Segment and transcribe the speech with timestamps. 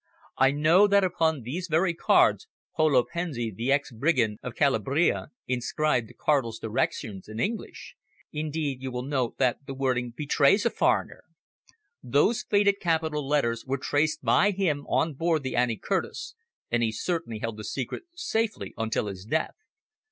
[0.35, 6.07] I know that upon these very cards, Poldo Pensi, the ex brigand of Calabria, inscribed
[6.07, 7.93] the Cardinal's directions in English.
[8.33, 11.25] Indeed you will note that the wording betrays a foreigner.
[12.01, 16.33] Those faded capital letters were traced by him on board the Annie Curtis,
[16.71, 19.53] and he certainly held the secret safely until his death.